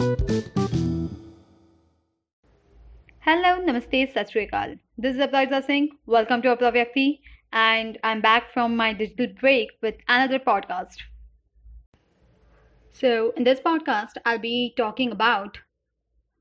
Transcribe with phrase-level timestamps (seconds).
[0.00, 0.16] Hello
[3.72, 7.22] नमस्ते सत श्रीकाल this is Aparaja Singh welcome to Apara Vyakti
[7.54, 11.02] and I am back from my digital break with another podcast
[12.94, 15.58] so in this podcast I be talking about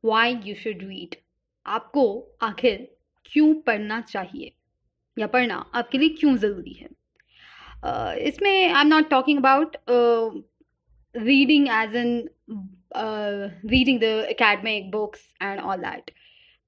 [0.06, 1.16] why you should read
[1.66, 4.54] आपको आखिर क्यों पढ़ना चाहिए?
[5.20, 6.90] या पढ़ना आपके लिए क्यों ज़रूरी है?
[8.20, 9.78] इसमें I am not talking about
[11.16, 16.18] reading as an in reading the academic books and all that.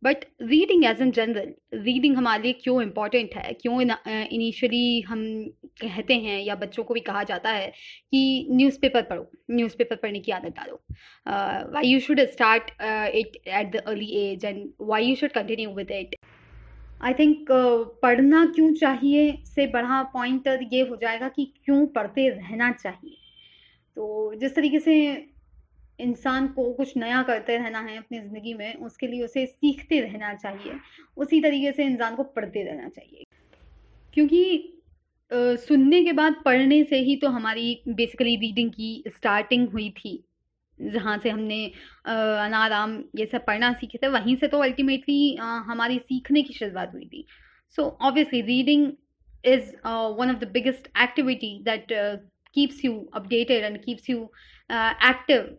[0.04, 3.52] But reading as an general reading हमारे लिए क्यों इंपॉर्टेंट है?
[3.54, 5.22] क्यों इनिशियली हम
[5.82, 7.68] कहते हैं या बच्चों को भी कहा जाता है
[8.12, 10.80] कि न्यूज़पेपर पढ़ो न्यूज़पेपर पढ़ने की आदत डालो।
[11.74, 12.72] Why you should start
[13.16, 16.16] it at the early age and why you should continue with it
[17.02, 17.52] I think
[18.02, 23.16] पढ़ना क्यों चाहिए से बड़ा पॉइंट ये हो जाएगा कि क्यों पढ़ते रहना चाहिए।
[23.98, 24.96] तो जिस तरीके से
[26.02, 30.34] इंसान को कुछ नया करते रहना है अपनी ज़िंदगी में, उसके लिए उसे सीखते रहना
[30.36, 30.74] चाहिए।
[31.18, 33.24] उसी तरीके से इंसान को पढ़ते रहना चाहिए।
[34.14, 34.78] क्योंकि
[35.32, 40.24] सुनने के बाद पढ़ने से ही तो हमारी बेसिकली रीडिंग की स्टार्टिंग हुई थी।
[40.80, 41.66] जहाँ से हमने
[42.06, 47.06] अनाराम ये सब पढ़ना सीखे थे, वहीं से तो अल्टीमेटली हमारी सीखने की शुरुआत हुई
[47.06, 47.26] थी।
[47.78, 48.92] So obviously reading
[49.44, 51.88] is one of the biggest activity that
[52.56, 54.24] keeps you updated and keeps you
[54.70, 55.58] active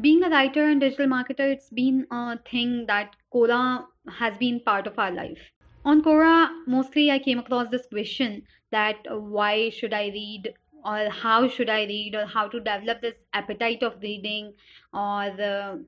[0.00, 3.84] being a writer and digital marketer, it's been a thing that Quora
[4.18, 5.38] has been part of our life.
[5.84, 11.48] On Quora, mostly I came across this question that why should I read or how
[11.48, 14.54] should I read or how to develop this appetite of reading
[14.92, 15.84] or the,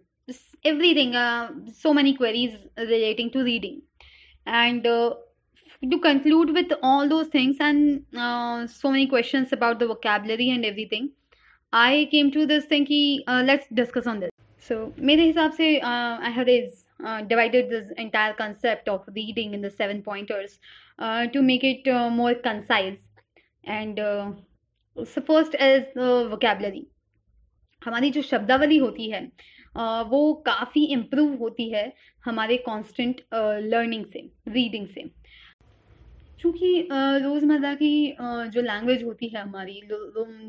[0.64, 3.82] everything, uh, so many queries relating to reading.
[4.46, 5.14] And uh,
[5.90, 10.64] to conclude with all those things and uh, so many questions about the vocabulary and
[10.64, 11.10] everything,
[11.72, 14.30] I came to this thing की let's discuss on this
[14.68, 16.82] so मेरे हिसाब से I have is
[17.28, 20.58] divided this entire concept of reading in the seven pointers
[21.32, 22.98] to make it more concise
[23.68, 24.00] and
[24.96, 26.86] first as vocabulary
[27.82, 29.20] हमारी जो शब्दावली होती है
[30.08, 31.92] वो काफ़ी इम्प्रूव होती है
[32.24, 35.04] हमारे कॉन्स्टेंट लर्निंग से रीडिंग से।
[36.42, 37.90] चूँकि रोज़मर्रा की
[38.50, 39.80] जो लैंग्वेज होती है हमारी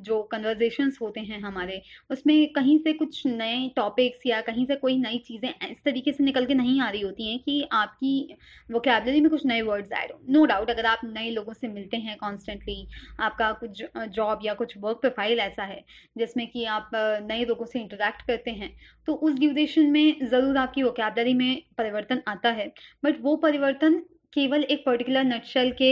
[0.03, 4.97] जो कन्वर्जेशंस होते हैं हमारे, उसमें कहीं से कुछ नए टॉपिक्स या कहीं से कोई
[4.99, 8.35] नई चीज़ें इस तरीके से निकल के नहीं आ रही होती हैं कि आपकी
[8.69, 11.97] वोकेबलरी में कुछ नए वर्ड्स ऐड हो। नो डाउट अगर आप नए लोगों से मिलते
[11.97, 12.87] हैं कॉन्स्टेंटली
[13.21, 15.83] आपका कुछ जॉब या कुछ वर्क प्रोफ़ाइल ऐसा है,
[16.15, 18.73] जिसमें कि आप नए लोगों से इंटरेक्ट करते हैं
[19.07, 22.67] तो उस ड्यूरेशन में ज़रूर आपकी वोकेबलरी में परिवर्तन आता है।
[23.03, 24.01] बट वो परिवर्तन
[24.33, 25.91] केवल एक पर्टिकुलर नटशेल के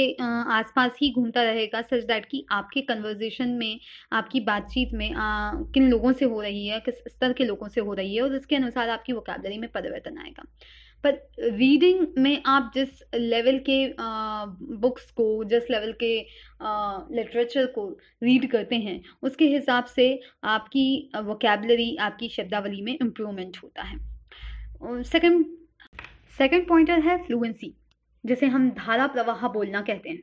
[0.51, 3.79] आसपास ही घूमता रहेगा सच दैट कि आपके कन्वर्जेशन में
[4.11, 7.81] आपकी बातचीत में आ, किन लोगों से हो रही है किस स्तर के लोगों से
[7.81, 10.43] हो रही है और उसके अनुसार आपकी वोकेबलरी में परिवर्तन आएगा।
[11.03, 13.77] पर रीडिंग में आप जिस लेवल के
[14.77, 16.13] बुक्स को जिस लेवल के
[17.15, 17.87] लिटरेचर को
[18.23, 20.07] रीड करते हैं उसके हिसाब से
[20.43, 25.45] आपकी वोकेबलरी आपकी शब्दावली में इम्प्रूवमेंट होता है। सेकंड
[26.37, 27.73] सेकंड पॉइंटर है फ्लुएंसी
[28.23, 30.21] जिसे हम धारा प्रवाह बोलना कहते हैं।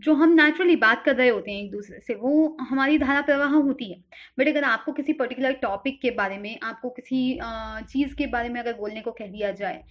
[0.00, 3.50] जो हम नेचुरली बात कर रहे होते हैं एक दूसरे से, वो हमारी धारा प्रवाह
[3.56, 3.98] होती है।
[4.38, 7.38] बट अगर आपको किसी पर्टिकुलर टॉपिक के बारे में, आपको किसी
[7.90, 9.82] चीज़ के बारे में अगर बोलने को कह दिया जाए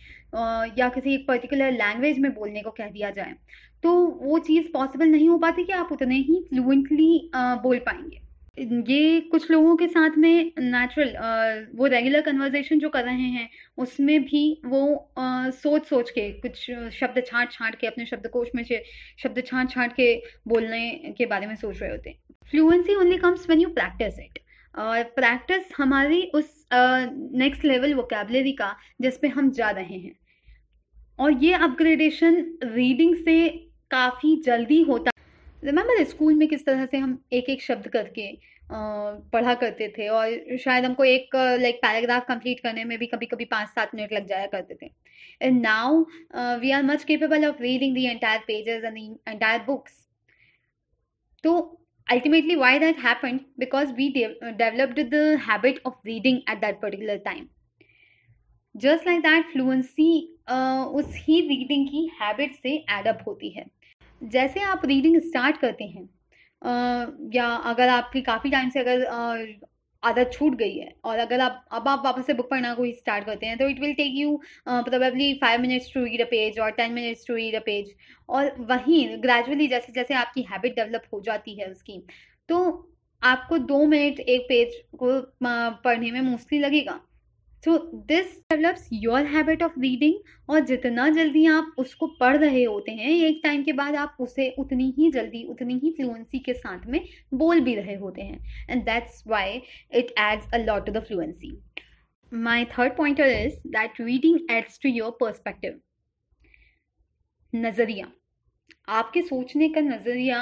[0.77, 3.35] या किसी एक पर्टिकुलर लैंग्वेज में बोलने को कह दिया जाए
[3.83, 8.24] तो वो चीज़ पॉसिबल नहीं हो पाती कि आप उतने ही फ्लुएंटली बोल पाएँगे।
[8.57, 14.23] ये कुछ लोगों के साथ में नेचुरल वो रेगुलर कन्वर्जेशन जो कर रहे हैं उसमें
[14.25, 16.59] भी वो आ, सोच सोच के कुछ
[16.99, 18.83] शब्द छाट छाट के अपने शब्दकोश में से
[19.23, 20.15] शब्द छाट छांट के
[20.47, 22.17] बोलने के बारे में सोच रहे होते हैं।
[22.51, 24.39] Fluency only comes when you practise it
[24.75, 30.15] और प्रैक्टिस हमारी उस नेक्स्ट लेवल वोकेबलरी का जिस पे हम जा रहे हैं।
[31.19, 33.47] और ये अपग्रेडेशन रीडिंग से
[33.91, 35.11] काफ़ी जल्दी होता
[35.65, 38.27] रिमेंबर स्कूल में किस तरह से हम एक एक शब्द करके
[39.33, 43.45] पढ़ा करते थे और शायद हमको एक लाइक पैराग्राफ कंप्लीट करने में भी कभी कभी
[43.45, 44.91] पाँच सात मिनट लग जाया करते थे।
[45.41, 46.03] And now
[46.59, 48.97] we are much capable of reading the entire pages and
[49.27, 50.03] entire books
[51.43, 53.39] तो ultimately why that happened?
[53.59, 57.45] De- developed the habit of reading at that particular time.
[58.75, 60.09] Just like that fluency
[60.49, 63.65] uh, उस ही reading की habit से add up होती है।
[64.21, 66.09] जैसे आप reading start करते हैं
[67.33, 69.05] या अगर आपकी काफ़ी टाइम से अगर
[70.03, 73.25] आदत छूट गई है और अगर आप, अब आप वापस से बुक पढ़ना कोई स्टार्ट
[73.25, 74.35] करते हैं तो it will take you
[74.67, 77.95] probably five minutes to read a page और ten minutes to read a page
[78.29, 82.01] और वहीं ग्रेजुअली जैसे जैसे आपकी हैबिट डेवलप हो जाती है उसकी
[82.49, 82.59] तो
[83.21, 86.99] आपको दो मिनट एक पेज को पढ़ने में मोस्टली लगेगा।
[87.65, 87.77] So
[88.07, 93.09] this develops your habit of reading और जितना जल्दी आप उसको पढ़ रहे होते हैं,
[93.09, 96.99] एक टाइम के बाद आप उसे उतनी ही जल्दी, उतनी ही फ्लुएंसी के साथ में
[97.33, 99.61] बोल भी रहे होते हैं। And that's why
[99.93, 101.51] it adds a lot to the fluency
[102.31, 105.79] my third pointer is that reading adds to your perspective
[107.53, 108.11] नज़रिया।
[108.91, 110.39] आपके सोचने का नज़रिया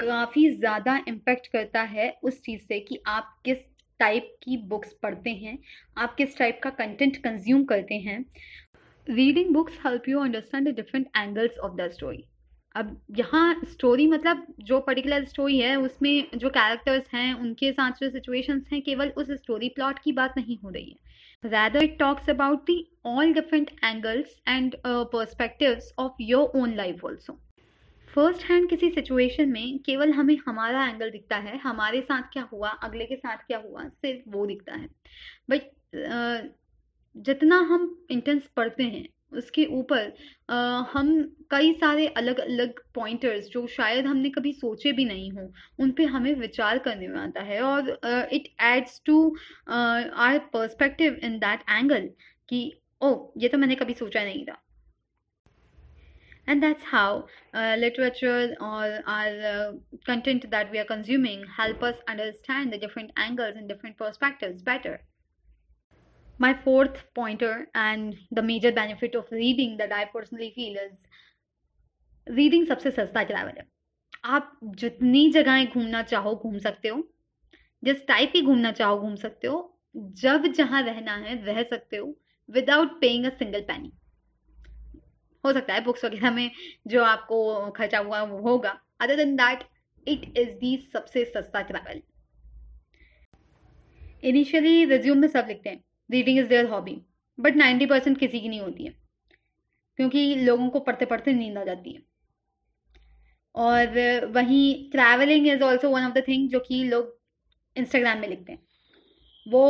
[0.00, 3.58] काफ़ी ज़्यादा इम्पेक्ट करता है उस चीज़ से कि आप किस
[4.00, 5.58] टाइप की बुक्स पढ़ते हैं,
[5.96, 8.24] आप किस टाइप का कंटेंट कंज्यूम करते हैं
[9.06, 12.24] reading books help you understand the different angles of the story
[12.74, 18.08] अब यहाँ स्टोरी मतलब जो पर्टिकुलर स्टोरी है, उसमें जो कैरेक्टर्स हैं, उनके साथ जो
[18.10, 22.30] सिचुएशंस हैं, केवल उस स्टोरी प्लॉट की बात नहीं हो रही है। Rather it talks
[22.30, 22.76] about the
[23.06, 27.38] all different angles and perspectives of your own life also
[28.14, 32.68] first hand किसी सिचुएशन में केवल हमें हमारा एंगल दिखता है, हमारे साथ क्या हुआ,
[32.68, 34.88] अगले के साथ क्या हुआ, सिर्फ़ वो दिखता है।
[35.50, 36.52] बट
[37.16, 40.12] जितना हम इंटेंस पढ़ते हैं, उसके ऊपर
[40.92, 41.12] हम
[41.50, 46.04] कई सारे अलग अलग पॉइंटर्स जो शायद हमने कभी सोचे भी नहीं हो, उन पे
[46.06, 47.88] हमें विचार करने में आता है। और
[48.32, 49.36] it adds to
[49.68, 52.08] our perspective in that angle
[52.48, 52.70] कि
[53.00, 54.60] ओ ये तो मैंने कभी सोचा नहीं था।
[56.47, 59.71] and that's how uh, literature or our uh,
[60.05, 64.99] content that we are consuming help us understand the different angles and different perspectives better
[66.39, 70.97] my fourth pointer and the major benefit of reading that i personally feel is
[72.27, 73.65] reading सबसे सस्ता travel है
[74.35, 77.01] आप जितनी जगहें घूमना चाहो घूम सकते हो
[77.83, 79.61] जिस टाइप की घूमना चाहो घूम सकते हो
[80.21, 82.13] जब जहां रहना है रह सकते हो
[82.49, 83.91] विदाउट पेइंग अ सिंगल पैनी
[85.46, 86.50] हो सकता है बुक्स वगैरह में
[86.86, 89.64] जो आपको खर्चा हुआ वो होगा। Other than that
[90.08, 92.02] it is the सबसे सस्ता ट्रैवल
[94.24, 97.02] इनिशियली रिज्यूम में सब लिखते हैं। Reading is their hobby
[97.40, 98.94] but ninety percent किसी की नहीं होती है।
[99.96, 102.02] क्योंकि लोगों को पढ़ते पढ़ते नींद आ जाती है।
[103.54, 107.20] और वहीं travelling is also one of the thing जो कि लोग
[107.76, 108.66] इंस्टाग्राम में लिखते हैं।
[109.48, 109.64] वो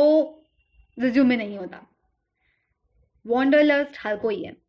[0.99, 1.87] रिज्यूम में नहीं होता।
[3.27, 4.64] वॉन्डरलस्ट हर कोई है।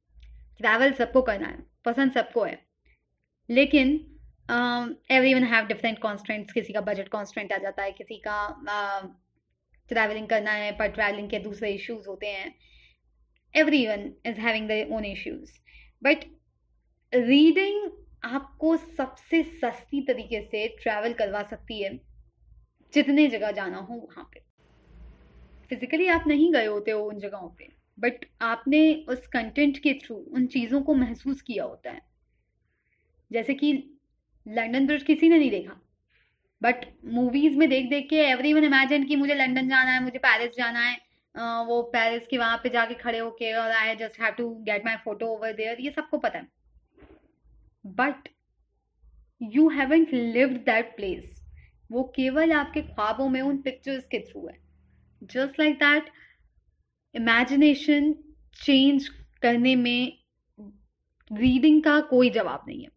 [0.61, 2.59] ट्रैवल सबको करना है पसंद सबको है।
[3.51, 3.89] लेकिन
[5.11, 8.37] every one have different constants किसी का बजट कॉन्स्टेंट आ जाता है किसी का
[9.91, 12.55] ट्रैवलिंग uh, करना है पर ट्रैवलिंग के दूसरे इश्यूज़ होते हैं।
[13.87, 15.53] Everyone is having the own issues
[16.03, 16.25] but
[17.13, 17.91] reading
[18.25, 21.95] आपको सबसे सस्ती तरीके से ट्रैवल करवा सकती है
[22.95, 24.41] जितने जगह जाना हो वहाँ पे।
[25.71, 30.17] फिजिकली आप नहीं गए होते हो उन जगहों पे। बट आपने उस कंटेंट के थ्रू
[30.17, 32.01] उन चीज़ों को महसूस किया होता है।
[33.31, 33.73] जैसे कि
[34.47, 35.81] लंदन ब्रिज किसी ने नहीं देखा।
[36.63, 40.19] बट मूवीज़ में देख देख के एवरी वन इमेजिन कि मुझे लंदन जाना है, मुझे
[40.19, 40.97] पेरिस जाना है।
[41.67, 44.97] वो पेरिस के वहाँ पे जाके खड़े होके और I just have to get my
[44.97, 46.49] photo over there ये सबको पता है।
[47.85, 48.29] But
[49.41, 51.43] you haven't lived that place
[51.91, 54.57] वो केवल आपके ख्वाबों में उन पिक्चर्स के थ्रू है।
[55.23, 56.11] Just like that
[57.17, 58.13] imagination
[58.65, 59.09] change
[59.43, 60.13] करने में
[61.31, 62.89] रीडिंग का कोई जवाब नहीं है।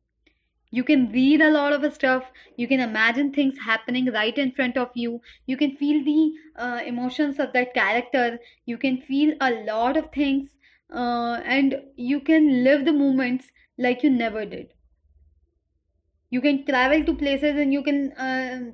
[0.74, 2.24] You can read a lot of a stuff
[2.60, 5.20] you can imagine things happening right in front of you
[5.50, 6.20] you can feel the
[6.88, 10.56] emotions of that character you can feel a lot of things
[11.48, 14.68] and you can live the moments like you never did
[16.32, 18.74] you can travel to places and you can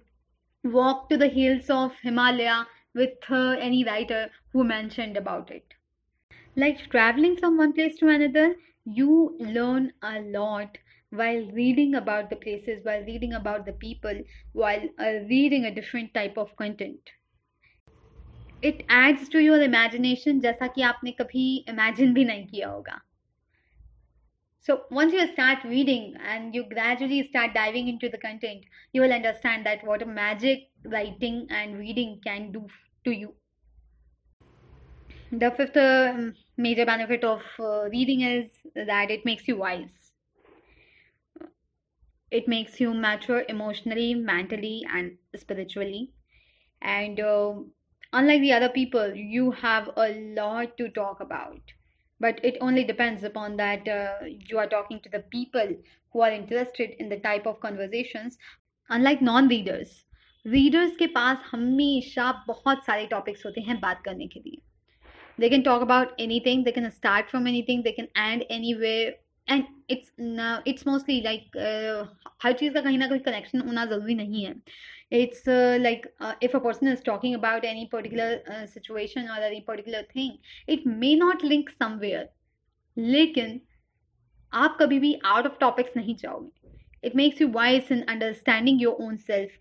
[0.64, 5.65] walk to the hills of Himalaya with any writer who mentioned about it.
[6.57, 10.79] Like traveling from one place to another, you learn a lot
[11.11, 16.15] while reading about the places, while reading about the people, while uh, reading a different
[16.15, 17.11] type of content.
[18.63, 23.01] It adds to your imagination जैसा कि आपने कभी imagine भी नहीं किया होगा.
[24.61, 29.13] So once you start reading and you gradually start diving into the content, you will
[29.13, 32.67] understand that what a magic writing and reading can do
[33.06, 33.36] to you.
[35.32, 40.14] The fifth uh, major benefit of uh, reading is that it makes you wise.
[42.30, 46.14] It makes you mature emotionally, mentally, and spiritually.
[46.82, 47.62] And uh,
[48.14, 51.74] unlike the other people, you have a lot to talk about
[52.20, 55.76] but it only depends upon that uh, you are talking to the people
[56.12, 58.38] who are interested in the type of conversations
[58.90, 60.06] unlike non-readers readers
[60.46, 64.62] readers के पास हमेशा बहुत सारे topics होते हैं बात करने के लिए।
[65.40, 68.96] They can talk about anything they can start from anything they can end any way
[69.48, 70.12] and it's
[70.68, 71.58] it's mostly like
[72.44, 74.54] हर चीज़ का कहीं ना कहीं कनेक्शन होना ज़रूरी नहीं है।
[75.14, 75.44] It's
[75.82, 76.06] like
[76.44, 81.14] if a person is talking about any particular situation और any particular thing it may
[81.16, 82.30] not link somewhere
[82.98, 83.60] लेकिन
[84.54, 89.04] आप कभी भी आउट ऑफ़ टॉपिक्स नहीं जाओगे। It makes you voice in understanding your
[89.04, 89.52] own self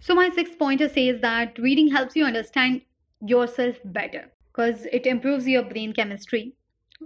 [0.00, 2.80] so my sixth pointer says that reading helps you understand
[3.20, 6.54] yourself better because it improves your brain chemistry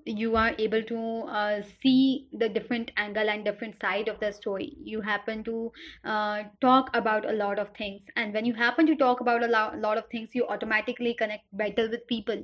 [0.07, 0.99] you are able to
[1.41, 5.71] uh, see the different angle and different side of the story you happen to
[6.05, 9.47] uh, talk about a lot of things and when you happen to talk about a
[9.47, 12.43] lo- lot of things you automatically connect better with people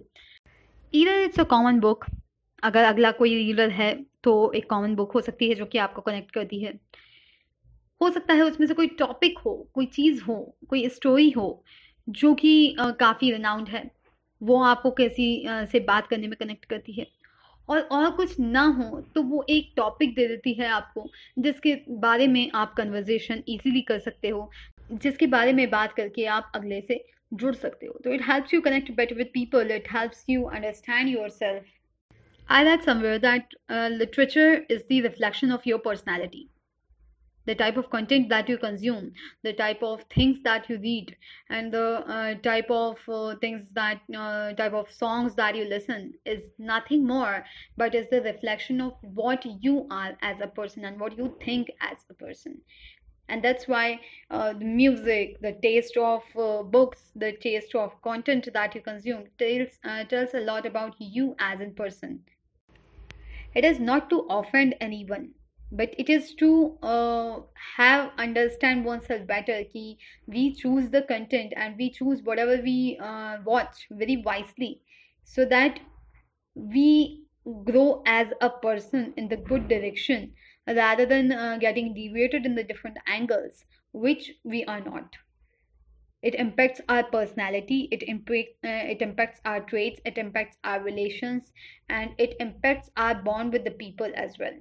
[0.92, 2.06] either it's a common book
[2.64, 3.94] अगर अगला कोई reader है
[4.24, 6.72] तो एक common book हो सकती है जो कि आपको कनेक्ट करती है
[8.01, 10.35] हो सकता है उसमें से कोई टॉपिक हो कोई चीज़ हो
[10.69, 11.63] कोई स्टोरी हो
[12.07, 13.83] जो कि काफ़ी रिनाउंड है।
[14.41, 17.07] वो आपको कैसी से बात करने में कनेक्ट करती है।
[17.69, 21.09] और और कुछ ना हो तो वो एक टॉपिक दे देती है आपको
[21.39, 24.49] जिसके बारे में आप कन्वर्जेशन इजीली कर सकते हो
[24.91, 28.61] जिसके बारे में बात करके आप अगले से जुड़ सकते हो। तो it helps you
[28.61, 31.65] connect better with people it helps you understand yourself
[32.49, 36.43] I somewhere that uh, literature is the reflection of your personality.
[37.45, 39.11] The type of content that you consume
[39.43, 41.15] the type of things that you read
[41.49, 46.13] and the uh, type of uh, things that uh, type of songs that you listen
[46.25, 47.45] is nothing more
[47.77, 51.71] but is the reflection of what you are as a person and what you think
[51.81, 52.61] as a person.
[53.27, 58.47] And that's why uh, the music the taste of uh, books the taste of content
[58.53, 62.23] that you consume tells uh, tells a lot about you as a person.
[63.55, 65.33] It is not to offend anyone
[65.77, 67.41] but it is to uh,
[67.77, 69.83] have understand oneself better ki
[70.27, 74.71] we choose the content and we choose whatever we uh, watch very wisely
[75.23, 75.79] so that
[76.55, 77.25] we
[77.65, 80.33] grow as a person in the good direction
[80.67, 85.15] rather than uh, getting deviated in the different angles which we are not.
[86.21, 91.53] It impacts our personality it impact uh, it impacts our traits it impacts our relations
[91.87, 94.59] and it impacts our bond with the people as well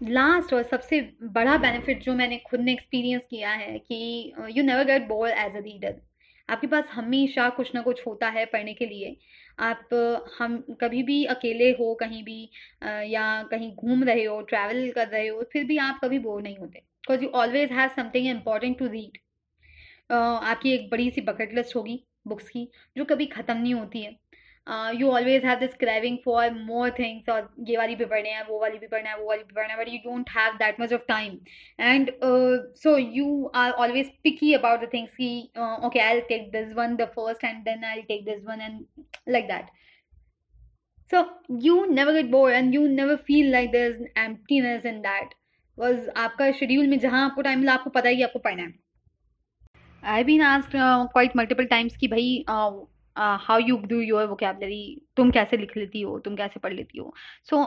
[0.00, 1.00] last और सबसे
[1.32, 5.56] बड़ा benefit जो मैंने खुद ने experience किया है कि you never get bore as
[5.56, 6.00] a reader
[6.48, 9.16] आपके पास हमेशा कुछ ना कुछ होता है पढ़ने के लिए।
[9.60, 9.88] आप
[10.38, 12.42] हम कभी भी अकेले हो, कहीं भी
[13.12, 16.56] या कहीं घूम रहे हो ट्रैवल कर रहे हो, फिर भी आप कभी बोर नहीं
[16.58, 19.18] होते। Because you always have something important to read
[20.12, 24.16] आपकी एक बड़ी सी बकेट लिस्ट होगी बुक्स की, जो कभी ख़त्म नहीं होती है।
[24.70, 28.60] You always have this craving for more things और ये वाली भी पढ़ने हैं वो
[28.60, 30.92] वाली भी पढ़ना है वो वाली भी पढ़ना है but you don't have that much
[30.92, 31.38] of time
[31.80, 32.10] and
[32.82, 35.52] so you are always picky about the things की
[35.86, 38.84] okay I take this one the first and then I take this one and
[39.28, 39.76] like that
[41.12, 45.30] so you never get bored and you never feel like there's emptiness in that.
[45.78, 48.72] Was आपका schedule में जहाँ आपको time मिला आपको पता है कि आपको पढ़ना है।
[50.04, 50.72] I been asked
[51.12, 52.72] quite multiple times कि भाई uh,
[53.18, 57.14] how you do your vocabulary तुम कैसे लिख लेती हो, तुम कैसे पढ़ लेती हो।
[57.50, 57.64] So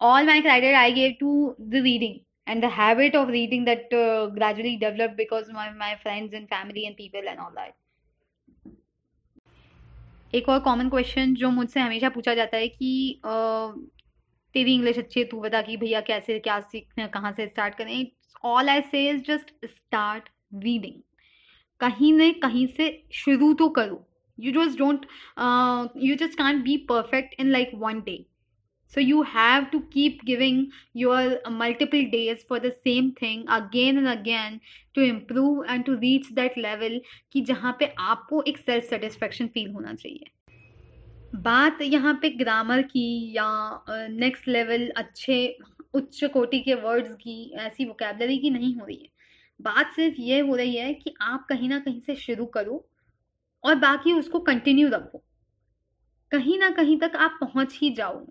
[0.00, 2.14] all my credit I gave to the reading
[2.48, 3.88] and the habit of reading that
[4.34, 7.74] gradually develop because my my friends and family and people and all that
[10.34, 13.20] एक और कॉमन क्वेश्चन जो मुझसे हमेशा पूछा जाता है कि
[14.54, 18.06] तेरी इंग्लिश अच्छी है, तू बता कि भैया कैसे, क्या सीखना कहाँ से स्टार्ट करें?
[18.44, 21.00] ऑल आई से जस्ट स्टार्ट रीडिंग
[21.80, 24.04] कहीं ना कहीं से शुरू तो करो।
[24.38, 28.26] You just don't uh, you just can't be perfect in like one day
[28.92, 34.08] so you have to keep giving your multiple days for the same thing again and
[34.08, 34.60] again
[34.94, 36.98] to improve and to reach that level
[37.32, 40.30] कि जहाँ पे आपको एक self satisfaction feel होना चाहिए
[41.34, 43.48] बात यहाँ पे ग्रामर की या
[43.88, 45.56] नेक्स्ट uh, लेवल अच्छे
[45.94, 49.08] उच्च कोटि के वर्ड्स की ऐसी वोकेबलरी की नहीं हो रही है
[49.60, 52.84] बात सिर्फ़ ये हो रही है कि आप कहीं ना कहीं से शुरू करो
[53.64, 55.22] और बाकी उसको कंटिन्यू रखो।
[56.32, 58.24] कहीं ना कहीं तक आप पहुँच ही जाओ।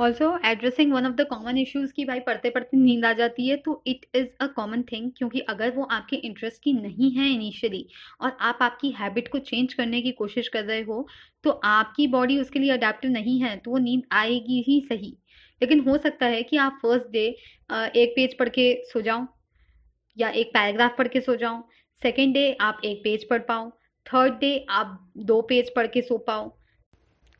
[0.00, 3.56] Also addressing one of the common issues की भाई पढ़ते पढ़ते नींद आ जाती है
[3.56, 7.86] तो it is a common thing क्योंकि अगर वो आपके इंटरेस्ट की नहीं है इनिशियली
[8.20, 11.06] और आप आपकी हैबिट को चेंज करने की कोशिश कर रहे हो
[11.44, 15.16] तो आपकी बॉडी उसके लिए अडेप्टिव नहीं है तो वो नींद आएगी ही सही।
[15.60, 17.26] लेकिन हो सकता है कि आप फ़र्स्ट डे
[17.96, 19.26] एक पेज पढ़ के सो जाओ
[20.16, 21.62] या एक पैराग्राफ पढ़ के सो जाओ
[22.02, 23.70] सेकेंड डे आप एक पेज पढ़ पाओ।
[24.06, 26.50] थर्ड डे आप दो पेज पढ़ के सो पाओ।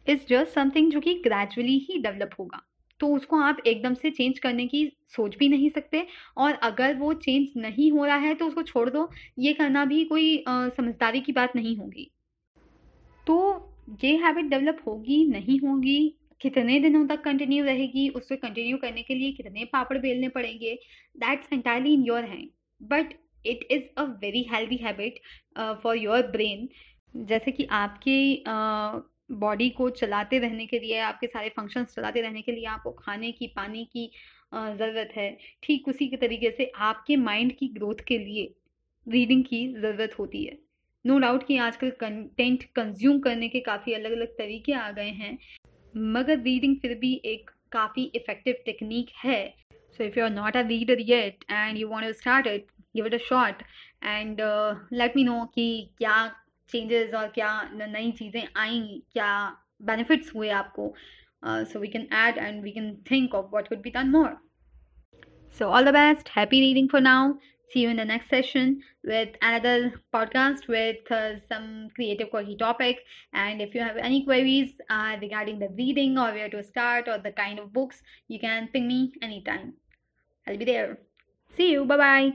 [0.06, 2.62] इट्स जस्ट समथिंग जो कि ग्रेजुअली ही डेवलप होगा।
[3.00, 7.12] तो उसको आप एकदम से चेंज करने की सोच भी नहीं सकते। और अगर वो
[7.14, 11.32] चेंज नहीं हो रहा है तो उसको छोड़ दो। ये करना भी कोई समझदारी की
[11.32, 12.10] बात नहीं होगी।
[13.26, 13.38] तो
[14.04, 19.14] ये हैबिट डेवलप होगी, नहीं होगी, कितने दिनों तक कंटिन्यू रहेगी उसको कंटिन्यू करने के
[19.14, 20.74] लिए कितने पापड़ बेलने पड़ेंगे
[21.16, 22.48] that's entirely in your hand
[22.80, 23.12] but
[23.46, 25.18] it is a very healthy habit
[25.82, 26.68] for your brain
[27.14, 28.42] जैसे कि आपके
[29.32, 32.90] बॉडी uh, को चलाते रहने के लिए आपके सारे फ़ंक्शंस चलाते रहने के लिए आपको
[32.90, 34.10] खाने की पानी की
[34.54, 38.54] ज़रूरत है। ठीक उसी के तरीके से आपके माइंड की ग्रोथ के लिए
[39.06, 40.58] रीडिंग की ज़रूरत होती है।
[41.04, 45.10] नो no डाउट कि आजकल कंटेंट कंज्यूम करने के काफ़ी अलग अलग तरीके आ गए
[45.10, 45.38] हैं
[45.94, 49.54] मगर रीडिंग फिर भी एक काफ़ी इफ़ेक्टिव टेक्निक है।
[49.97, 52.65] so if you are not a reader yet and you want to start it
[52.95, 53.63] give it a shot
[54.03, 54.41] and
[54.99, 55.67] let me know कि
[55.97, 56.17] क्या
[56.71, 58.81] चेंजेस और क्या नई चीज़ें आई
[59.13, 59.31] क्या
[59.89, 60.93] बेनिफिट्स हुए आपको
[61.71, 64.35] so we can add and we can think of what could be done more
[65.59, 67.33] so all the best happy reading for now
[67.71, 68.69] see you in the next session
[69.03, 69.71] with another
[70.15, 73.01] podcast with uh, some creative quirky topic
[73.33, 77.17] and if you have any queries uh, regarding the reading or where to start or
[77.17, 79.73] the kind of books you can ping me anytime
[80.46, 80.98] i'll be there
[81.56, 81.84] see you.
[81.84, 82.32] Bye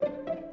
[0.00, 0.50] bye